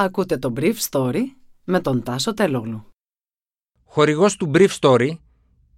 [0.00, 1.22] Ακούτε το Brief Story
[1.64, 2.86] με τον Τάσο Τελόγλου.
[3.84, 5.10] Χορηγός του Brief Story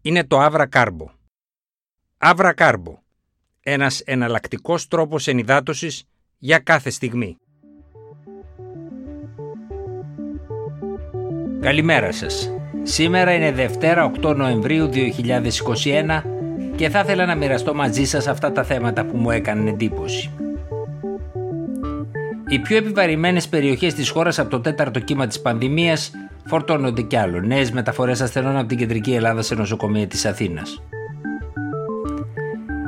[0.03, 1.07] είναι το Avra Carbo.
[2.19, 2.95] Avra Carbo.
[3.61, 6.05] Ένας εναλλακτικός τρόπος ενυδάτωσης
[6.39, 7.37] για κάθε στιγμή.
[11.61, 12.51] Καλημέρα σας.
[12.83, 16.23] Σήμερα είναι Δευτέρα 8 Νοεμβρίου 2021
[16.77, 20.31] και θα ήθελα να μοιραστώ μαζί σας αυτά τα θέματα που μου έκαναν εντύπωση.
[22.53, 26.11] Οι πιο επιβαρημένες περιοχές της χώρας από το τέταρτο κύμα της πανδημίας
[26.45, 27.41] φορτώνονται κι άλλο.
[27.41, 30.83] Νέες μεταφορές ασθενών από την κεντρική Ελλάδα σε νοσοκομεία της Αθήνας.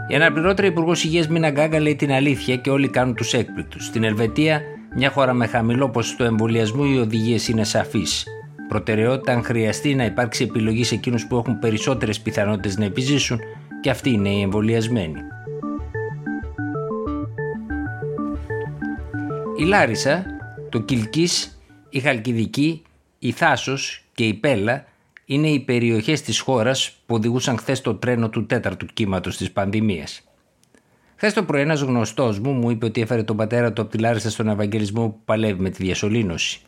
[0.09, 3.85] Η αναπληρώτρια Υπουργός Υγείας Μίνα Γκάγκα λέει την αλήθεια και όλοι κάνουν τους έκπληκτους.
[3.85, 4.61] Στην Ελβετία,
[4.97, 8.25] μια χώρα με χαμηλό ποσοστό εμβολιασμού, οι οδηγίες είναι σαφείς.
[8.69, 13.39] Προτεραιότητα, αν χρειαστεί, να υπάρξει επιλογή σε εκείνους που έχουν περισσότερες πιθανότητες να επιζήσουν
[13.81, 15.21] και αυτοί είναι οι εμβολιασμένοι.
[19.57, 20.25] Η Λάρισα,
[20.69, 22.83] το Κιλκής, η Χαλκιδική,
[23.19, 24.85] η Θάσος και η Πέλα
[25.25, 30.23] είναι οι περιοχές της χώρας που οδηγούσαν χθες το τρένο του τέταρτου κύματος της πανδημίας.
[31.17, 33.99] Χθες το πρωί ένας γνωστός μου μου είπε ότι έφερε τον πατέρα του από τη
[33.99, 36.61] Λάρισα στον Ευαγγελισμό που παλεύει με τη διασωλήνωση.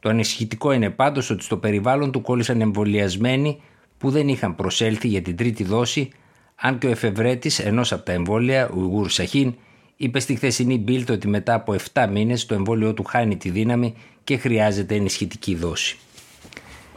[0.00, 3.60] Το ανησυχητικό είναι πάντως ότι στο περιβάλλον του κόλλησαν εμβολιασμένοι
[3.98, 6.10] που δεν είχαν προσέλθει για την τρίτη δόση,
[6.54, 9.54] αν και ο εφευρέτης ενός από τα εμβόλια, ο Ιγούρ Σαχίν,
[9.96, 13.94] είπε στη χθεσινή Μπίλτ ότι μετά από 7 μήνες το εμβόλιο του χάνει τη δύναμη
[14.24, 15.96] και χρειάζεται ενισχυτική δόση.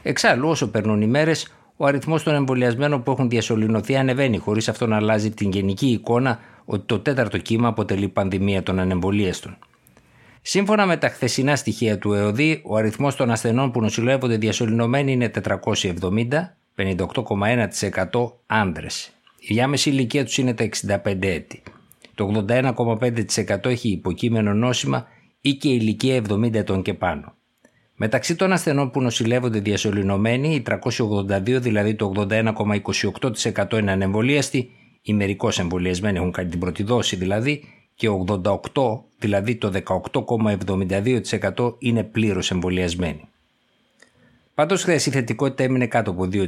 [0.01, 4.87] Εξάλλου, όσο περνούν οι μέρες, ο αριθμός των εμβολιασμένων που έχουν διασωληνωθεί ανεβαίνει, χωρίς αυτό
[4.87, 9.57] να αλλάζει την γενική εικόνα ότι το τέταρτο κύμα αποτελεί πανδημία των ανεμβολίαστων.
[10.41, 15.31] Σύμφωνα με τα χθεσινά στοιχεία του ΕΟΔΗ, ο αριθμός των ασθενών που νοσηλεύονται διασωληνωμένοι είναι
[15.61, 19.11] 470, 58,1% άνδρες.
[19.39, 21.63] Η διάμεση ηλικία τους είναι τα 65 έτη.
[22.19, 25.07] Το 81,5% έχει υποκείμενο νόσημα
[25.41, 27.33] ή και ηλικία 70 ετών και πάνω.
[27.95, 34.69] Μεταξύ των ασθενών που νοσηλεύονται διασωληνωμένοι, οι 382, δηλαδή το 81,28% είναι ανεμβολίαστοι,
[35.01, 37.63] οι μερικώς εμβολιασμένοι έχουν κάνει την πρώτη δόση δηλαδή,
[37.95, 38.53] και 88,
[39.17, 39.71] δηλαδή το
[41.57, 43.21] 18,72% είναι πλήρως εμβολιασμένοι.
[44.53, 46.47] Πάντως χθες η θετικότητα έμεινε κάτω από 2%.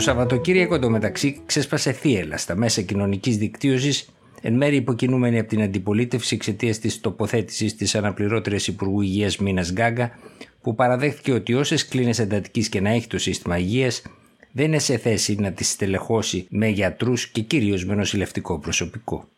[0.00, 4.08] Το Σαββατοκύριακο εντωμεταξύ ξέσπασε θύελα στα μέσα κοινωνικής δικτύωσης,
[4.42, 10.18] εν μέρει υποκινούμενη από την αντιπολίτευση εξαιτίας της τοποθέτησης της αναπληρώτριας Υπουργού Υγείας Μίνας Γκάγκα,
[10.62, 14.02] που παραδέχθηκε ότι όσες κλίνες εντατικής και να έχει το σύστημα υγείας,
[14.52, 19.28] δεν είναι σε θέση να τις στελεχώσει με γιατρούς και κυρίως με νοσηλευτικό προσωπικό.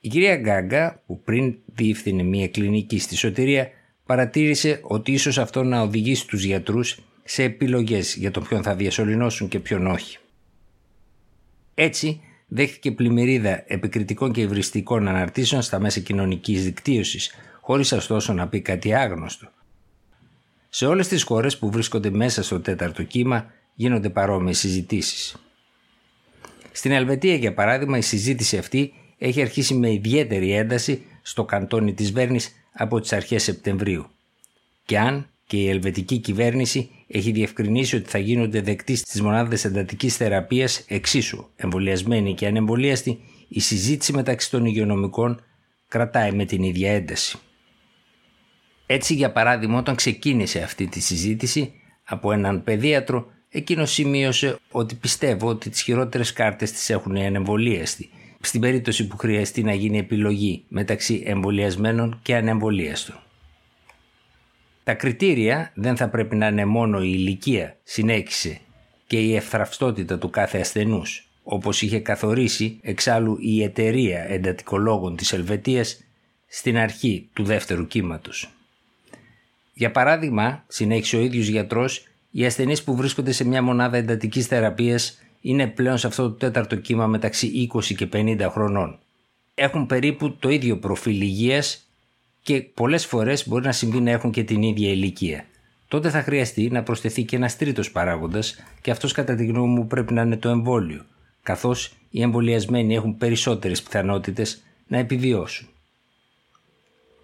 [0.00, 3.68] Η κυρία Γκάγκα, που πριν διεύθυνε μια κλινική στη Σωτηρία,
[4.06, 9.48] παρατήρησε ότι ίσως αυτό να οδηγήσει τους γιατρούς σε επιλογές για το ποιον θα διασωληνώσουν
[9.48, 10.18] και ποιον όχι.
[11.74, 18.60] Έτσι, δέχτηκε πλημμυρίδα επικριτικών και ευρυστικών αναρτήσεων στα μέσα κοινωνικής δικτύωσης, χωρίς ωστόσο να πει
[18.60, 19.48] κάτι άγνωστο.
[20.68, 25.36] Σε όλες τις χώρες που βρίσκονται μέσα στο τέταρτο κύμα γίνονται παρόμοιες συζητήσεις.
[26.72, 32.12] Στην Ελβετία, για παράδειγμα, η συζήτηση αυτή έχει αρχίσει με ιδιαίτερη ένταση στο καντόνι της
[32.12, 34.06] Βέρνης από τις αρχές Σεπτεμβρίου.
[34.84, 40.16] Και αν και η ελβετική κυβέρνηση έχει διευκρινίσει ότι θα γίνονται δεκτοί στις μονάδες εντατικής
[40.16, 45.40] θεραπείας εξίσου εμβολιασμένοι και ανεμβολίαστοι, η συζήτηση μεταξύ των υγειονομικών
[45.88, 47.38] κρατάει με την ίδια ένταση.
[48.86, 51.72] Έτσι, για παράδειγμα, όταν ξεκίνησε αυτή τη συζήτηση
[52.04, 58.10] από έναν παιδίατρο, εκείνος σημείωσε ότι πιστεύω ότι τις χειρότερες κάρτες τις έχουν οι ανεμβολίαστοι,
[58.40, 63.18] στην περίπτωση που χρειαστεί να γίνει επιλογή μεταξύ εμβολιασμένων και ανεμβολίαστων.
[64.84, 68.60] Τα κριτήρια δεν θα πρέπει να είναι μόνο η ηλικία, συνέχισε,
[69.06, 76.04] και η ευθραυστότητα του κάθε ασθενούς, όπως είχε καθορίσει εξάλλου η εταιρεία εντατικολόγων της Ελβετίας
[76.46, 78.50] στην αρχή του δεύτερου κύματος.
[79.74, 85.18] Για παράδειγμα, συνέχισε ο ίδιος γιατρός, οι ασθενείς που βρίσκονται σε μια μονάδα εντατικής θεραπείας
[85.40, 88.98] είναι πλέον σε αυτό το τέταρτο κύμα μεταξύ 20 και 50 χρονών.
[89.54, 91.83] Έχουν περίπου το ίδιο προφίλ υγείας
[92.44, 95.44] και πολλές φορές μπορεί να συμβεί να έχουν και την ίδια ηλικία.
[95.88, 99.86] Τότε θα χρειαστεί να προσθεθεί και ένας τρίτος παράγοντας και αυτός κατά τη γνώμη μου
[99.86, 101.04] πρέπει να είναι το εμβόλιο,
[101.42, 105.68] καθώς οι εμβολιασμένοι έχουν περισσότερες πιθανότητες να επιβιώσουν.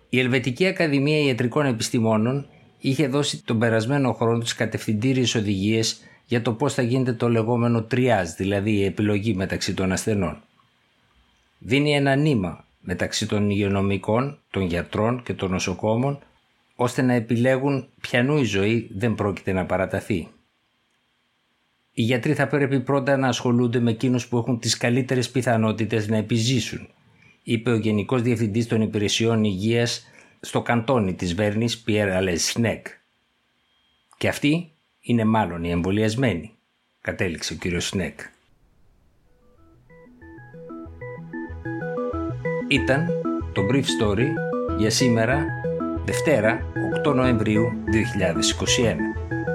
[0.09, 2.47] Η Ελβετική Ακαδημία Ιατρικών Επιστημόνων
[2.79, 7.83] είχε δώσει τον περασμένο χρόνο τις κατευθυντήριες οδηγίες για το πώς θα γίνεται το λεγόμενο
[7.83, 10.43] τριάζ, δηλαδή η επιλογή μεταξύ των ασθενών.
[11.59, 16.19] Δίνει ένα νήμα μεταξύ των υγειονομικών, των γιατρών και των νοσοκόμων
[16.75, 20.29] ώστε να επιλέγουν ποιανού η ζωή δεν πρόκειται να παραταθεί.
[21.93, 26.17] Οι γιατροί θα πρέπει πρώτα να ασχολούνται με εκείνους που έχουν τις καλύτερες πιθανότητες να
[26.17, 26.89] επιζήσουν,
[27.43, 30.07] είπε ο Γενικός Διευθυντής των Υπηρεσιών Υγείας
[30.41, 32.87] στο καντόνι της Βέρνης Πιέρ Αλεσνέκ.
[34.19, 36.53] Και αυτοί είναι μάλλον οι εμβολιασμένοι,
[37.01, 38.21] κατέληξε ο κύριος Σνέκ.
[42.71, 43.07] ήταν
[43.53, 44.27] το Brief Story
[44.79, 45.47] για σήμερα,
[46.05, 46.61] Δευτέρα,
[47.05, 49.50] 8 Νοεμβρίου 2021.